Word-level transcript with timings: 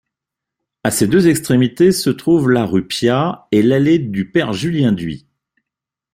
À 0.83 0.89
ses 0.89 1.05
deux 1.07 1.27
extrémités 1.27 1.91
se 1.91 2.09
trouvent 2.09 2.49
la 2.49 2.65
rue 2.65 2.87
Piat 2.87 3.45
et 3.51 3.61
l'allée 3.61 3.99
du 3.99 4.31
Père-Julien-Dhuit. 4.31 5.27